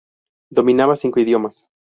Dominaba 0.49 0.95
cinco 0.95 1.19
idiomas. 1.19 1.67